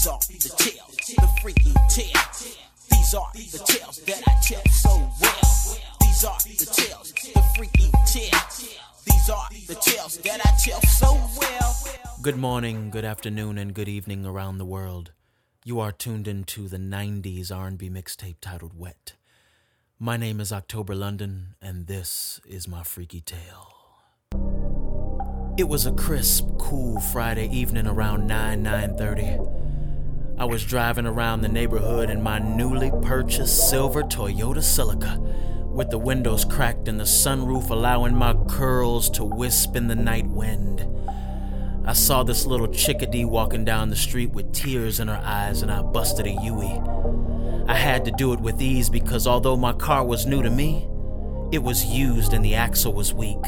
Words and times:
These 0.00 0.06
are 0.06 0.18
the 0.18 0.54
tales, 0.56 0.96
the 1.14 1.28
freaky 1.42 1.74
tales. 1.90 2.56
These 2.90 3.12
are 3.12 3.30
the 3.34 3.58
tales 3.66 3.98
that 4.06 4.22
I 4.26 4.34
tell 4.42 4.62
so 4.72 4.96
well. 5.20 5.76
These 6.00 6.24
are 6.24 6.38
the 6.38 6.70
tales, 6.72 7.12
the 7.12 7.44
freaky 7.54 7.90
tales. 8.06 8.78
These 9.04 9.28
are 9.28 9.46
the 9.66 9.74
tales 9.74 10.16
that 10.16 10.40
I 10.42 10.56
tell 10.58 10.80
so 10.80 11.20
well. 11.38 11.76
Good 12.22 12.38
morning, 12.38 12.88
good 12.88 13.04
afternoon, 13.04 13.58
and 13.58 13.74
good 13.74 13.90
evening 13.90 14.24
around 14.24 14.56
the 14.56 14.64
world. 14.64 15.12
You 15.66 15.80
are 15.80 15.92
tuned 15.92 16.26
into 16.26 16.66
the 16.66 16.78
90s 16.78 17.54
R&B 17.54 17.90
mixtape 17.90 18.36
titled 18.40 18.72
Wet. 18.74 19.16
My 19.98 20.16
name 20.16 20.40
is 20.40 20.50
October 20.50 20.94
London, 20.94 21.56
and 21.60 21.88
this 21.88 22.40
is 22.46 22.66
my 22.66 22.84
freaky 22.84 23.20
tale. 23.20 23.74
It 25.58 25.68
was 25.68 25.84
a 25.84 25.92
crisp, 25.92 26.48
cool 26.56 26.98
Friday 27.00 27.50
evening 27.50 27.86
around 27.86 28.26
9 28.26 28.64
9:30. 28.64 29.59
I 30.40 30.44
was 30.44 30.64
driving 30.64 31.04
around 31.04 31.42
the 31.42 31.50
neighborhood 31.50 32.08
in 32.08 32.22
my 32.22 32.38
newly 32.38 32.90
purchased 33.02 33.68
silver 33.68 34.02
Toyota 34.02 34.62
Celica, 34.62 35.18
with 35.70 35.90
the 35.90 35.98
windows 35.98 36.46
cracked 36.46 36.88
and 36.88 36.98
the 36.98 37.04
sunroof 37.04 37.68
allowing 37.68 38.14
my 38.16 38.32
curls 38.48 39.10
to 39.10 39.22
wisp 39.22 39.76
in 39.76 39.86
the 39.86 39.94
night 39.94 40.26
wind. 40.26 40.86
I 41.84 41.92
saw 41.92 42.22
this 42.22 42.46
little 42.46 42.68
chickadee 42.68 43.26
walking 43.26 43.66
down 43.66 43.90
the 43.90 43.96
street 43.96 44.30
with 44.30 44.50
tears 44.54 44.98
in 44.98 45.08
her 45.08 45.20
eyes, 45.22 45.60
and 45.60 45.70
I 45.70 45.82
busted 45.82 46.26
a 46.26 46.30
Yui. 46.30 46.80
I 47.68 47.74
had 47.74 48.06
to 48.06 48.10
do 48.10 48.32
it 48.32 48.40
with 48.40 48.62
ease 48.62 48.88
because 48.88 49.26
although 49.26 49.58
my 49.58 49.74
car 49.74 50.06
was 50.06 50.24
new 50.24 50.42
to 50.42 50.48
me, 50.48 50.88
it 51.52 51.62
was 51.62 51.84
used 51.84 52.32
and 52.32 52.42
the 52.42 52.54
axle 52.54 52.94
was 52.94 53.12
weak. 53.12 53.44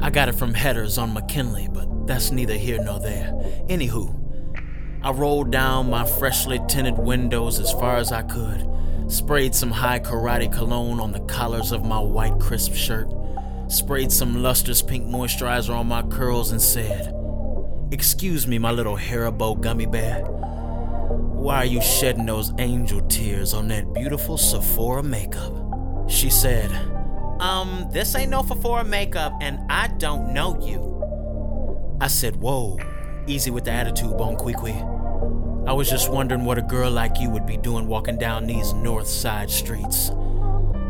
I 0.00 0.08
got 0.10 0.28
it 0.28 0.36
from 0.36 0.54
Headers 0.54 0.98
on 0.98 1.14
McKinley, 1.14 1.68
but 1.68 2.06
that's 2.06 2.30
neither 2.30 2.54
here 2.54 2.80
nor 2.80 3.00
there. 3.00 3.32
Anywho, 3.68 4.21
I 5.04 5.10
rolled 5.10 5.50
down 5.50 5.90
my 5.90 6.06
freshly 6.06 6.60
tinted 6.68 6.96
windows 6.96 7.58
as 7.58 7.72
far 7.72 7.96
as 7.96 8.12
I 8.12 8.22
could, 8.22 8.68
sprayed 9.08 9.52
some 9.52 9.72
Hai 9.72 9.98
Karate 9.98 10.52
cologne 10.52 11.00
on 11.00 11.10
the 11.10 11.18
collars 11.20 11.72
of 11.72 11.84
my 11.84 11.98
white 11.98 12.38
crisp 12.38 12.72
shirt, 12.72 13.12
sprayed 13.66 14.12
some 14.12 14.44
lustrous 14.44 14.80
pink 14.80 15.04
moisturizer 15.04 15.74
on 15.74 15.88
my 15.88 16.02
curls, 16.02 16.52
and 16.52 16.62
said, 16.62 17.12
Excuse 17.90 18.46
me, 18.46 18.58
my 18.58 18.70
little 18.70 18.96
Haribo 18.96 19.60
gummy 19.60 19.86
bear. 19.86 20.22
Why 20.22 21.56
are 21.56 21.64
you 21.64 21.82
shedding 21.82 22.26
those 22.26 22.52
angel 22.58 23.00
tears 23.08 23.54
on 23.54 23.66
that 23.68 23.92
beautiful 23.92 24.38
Sephora 24.38 25.02
makeup? 25.02 25.52
She 26.08 26.30
said, 26.30 26.70
Um, 27.40 27.88
this 27.90 28.14
ain't 28.14 28.30
no 28.30 28.44
Sephora 28.44 28.84
makeup, 28.84 29.32
and 29.40 29.58
I 29.68 29.88
don't 29.88 30.32
know 30.32 30.64
you. 30.64 31.98
I 32.00 32.06
said, 32.06 32.36
Whoa, 32.36 32.78
easy 33.26 33.50
with 33.50 33.64
the 33.64 33.72
attitude, 33.72 34.16
Bon 34.16 34.36
Qui 34.36 34.52
Qui. 34.52 34.74
I 35.72 35.74
was 35.74 35.88
just 35.88 36.10
wondering 36.10 36.44
what 36.44 36.58
a 36.58 36.62
girl 36.62 36.90
like 36.90 37.18
you 37.18 37.30
would 37.30 37.46
be 37.46 37.56
doing 37.56 37.86
walking 37.86 38.18
down 38.18 38.46
these 38.46 38.74
north 38.74 39.06
side 39.06 39.50
streets. 39.50 40.10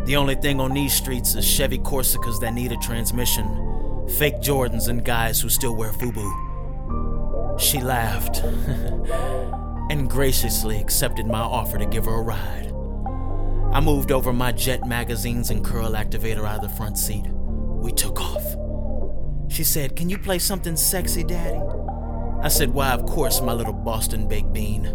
The 0.06 0.16
only 0.16 0.34
thing 0.34 0.58
on 0.58 0.74
these 0.74 0.92
streets 0.92 1.36
is 1.36 1.46
Chevy 1.48 1.78
Corsicas 1.78 2.40
that 2.40 2.52
need 2.52 2.72
a 2.72 2.76
transmission, 2.78 4.08
fake 4.18 4.40
Jordans, 4.40 4.88
and 4.88 5.04
guys 5.04 5.40
who 5.40 5.48
still 5.50 5.76
wear 5.76 5.92
FUBU. 5.92 7.60
She 7.60 7.80
laughed 7.80 8.38
and 9.92 10.10
graciously 10.10 10.80
accepted 10.80 11.26
my 11.26 11.38
offer 11.38 11.78
to 11.78 11.86
give 11.86 12.06
her 12.06 12.14
a 12.16 12.20
ride. 12.20 12.72
I 13.72 13.78
moved 13.78 14.10
over 14.10 14.32
my 14.32 14.50
jet 14.50 14.84
magazines 14.84 15.50
and 15.50 15.64
curl 15.64 15.92
activator 15.92 16.44
out 16.44 16.56
of 16.56 16.62
the 16.68 16.76
front 16.76 16.98
seat. 16.98 17.28
We 17.28 17.92
took 17.92 18.20
off. 18.20 18.56
She 19.48 19.62
said, 19.62 19.94
Can 19.94 20.08
you 20.08 20.18
play 20.18 20.40
something 20.40 20.74
sexy, 20.74 21.22
Daddy? 21.22 21.60
I 22.42 22.48
said, 22.48 22.74
Why, 22.74 22.90
of 22.92 23.06
course, 23.06 23.40
my 23.40 23.52
little 23.52 23.72
Boston 23.72 24.26
baked 24.28 24.52
bean. 24.52 24.94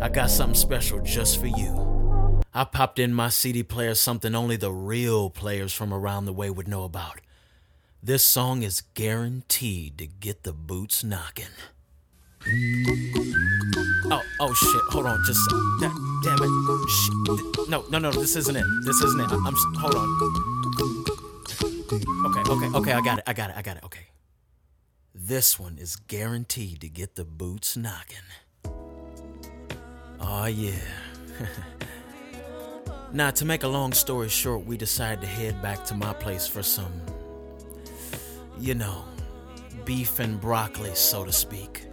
I 0.00 0.08
got 0.08 0.30
something 0.30 0.54
special 0.54 1.00
just 1.00 1.38
for 1.40 1.46
you. 1.48 2.42
I 2.54 2.64
popped 2.64 2.98
in 2.98 3.12
my 3.12 3.28
CD 3.28 3.62
player 3.62 3.94
something 3.94 4.34
only 4.34 4.56
the 4.56 4.72
real 4.72 5.28
players 5.28 5.72
from 5.72 5.92
around 5.92 6.24
the 6.24 6.32
way 6.32 6.50
would 6.50 6.68
know 6.68 6.84
about. 6.84 7.20
This 8.02 8.24
song 8.24 8.62
is 8.62 8.82
guaranteed 8.94 9.98
to 9.98 10.06
get 10.06 10.44
the 10.44 10.52
boots 10.52 11.02
knocking. 11.02 11.46
Oh, 14.10 14.22
oh 14.40 14.54
shit! 14.54 14.82
Hold 14.92 15.06
on, 15.06 15.20
just 15.26 15.40
da- 15.80 15.92
damn 16.22 16.38
it! 16.40 16.88
Shit. 16.88 17.68
No, 17.68 17.84
no, 17.90 17.98
no, 17.98 18.12
this 18.12 18.36
isn't 18.36 18.54
it. 18.56 18.64
This 18.84 18.96
isn't 19.02 19.20
it. 19.20 19.30
I'm. 19.32 19.46
s- 19.54 19.64
Hold 19.78 19.94
on. 19.96 20.08
Okay, 22.26 22.50
okay, 22.50 22.78
okay. 22.78 22.92
I 22.92 23.00
got 23.00 23.18
it. 23.18 23.24
I 23.26 23.32
got 23.32 23.50
it. 23.50 23.56
I 23.56 23.62
got 23.62 23.76
it. 23.78 23.84
Okay. 23.84 24.06
This 25.14 25.58
one 25.58 25.78
is 25.78 25.96
guaranteed 25.96 26.80
to 26.82 26.88
get 26.88 27.16
the 27.16 27.24
boots 27.24 27.76
knocking. 27.76 28.18
Oh 30.20 30.46
yeah. 30.46 30.78
now, 33.12 33.30
to 33.30 33.44
make 33.44 33.62
a 33.62 33.68
long 33.68 33.92
story 33.92 34.28
short, 34.28 34.64
we 34.66 34.76
decided 34.76 35.20
to 35.22 35.26
head 35.26 35.62
back 35.62 35.84
to 35.86 35.94
my 35.94 36.12
place 36.12 36.46
for 36.46 36.62
some, 36.62 36.92
you 38.58 38.74
know, 38.74 39.04
beef 39.84 40.18
and 40.18 40.40
broccoli, 40.40 40.94
so 40.94 41.24
to 41.24 41.32
speak. 41.32 41.86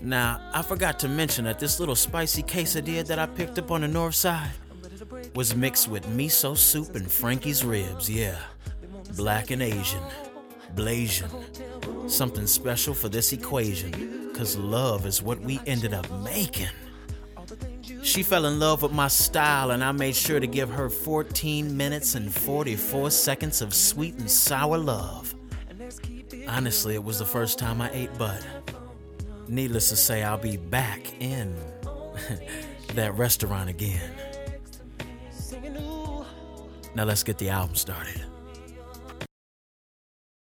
Now, 0.00 0.40
I 0.52 0.62
forgot 0.62 0.98
to 1.00 1.08
mention 1.08 1.44
that 1.44 1.60
this 1.60 1.78
little 1.78 1.94
spicy 1.94 2.42
quesadilla 2.42 3.06
that 3.06 3.18
I 3.18 3.26
picked 3.26 3.58
up 3.58 3.70
on 3.70 3.82
the 3.82 3.88
north 3.88 4.16
side 4.16 4.50
was 5.34 5.54
mixed 5.54 5.88
with 5.88 6.04
miso 6.06 6.56
soup 6.56 6.96
and 6.96 7.10
Frankie's 7.10 7.64
ribs, 7.64 8.10
yeah. 8.10 8.38
Black 9.16 9.50
and 9.50 9.62
Asian. 9.62 10.02
Blasian. 10.74 11.30
Something 12.12 12.46
special 12.46 12.92
for 12.92 13.08
this 13.08 13.32
equation, 13.32 14.34
cause 14.34 14.54
love 14.58 15.06
is 15.06 15.22
what 15.22 15.40
we 15.40 15.58
ended 15.66 15.94
up 15.94 16.10
making. 16.10 16.68
She 18.02 18.22
fell 18.22 18.44
in 18.44 18.60
love 18.60 18.82
with 18.82 18.92
my 18.92 19.08
style, 19.08 19.70
and 19.70 19.82
I 19.82 19.92
made 19.92 20.14
sure 20.14 20.38
to 20.38 20.46
give 20.46 20.68
her 20.68 20.90
14 20.90 21.74
minutes 21.74 22.14
and 22.14 22.30
44 22.30 23.10
seconds 23.10 23.62
of 23.62 23.72
sweet 23.72 24.18
and 24.18 24.30
sour 24.30 24.76
love. 24.76 25.34
Honestly, 26.46 26.94
it 26.96 27.02
was 27.02 27.18
the 27.18 27.24
first 27.24 27.58
time 27.58 27.80
I 27.80 27.90
ate 27.94 28.16
bud. 28.18 28.44
Needless 29.48 29.88
to 29.88 29.96
say, 29.96 30.22
I'll 30.22 30.36
be 30.36 30.58
back 30.58 31.18
in 31.18 31.56
that 32.94 33.14
restaurant 33.14 33.70
again. 33.70 34.12
Now 36.94 37.04
let's 37.04 37.22
get 37.22 37.38
the 37.38 37.48
album 37.48 37.74
started. 37.74 38.22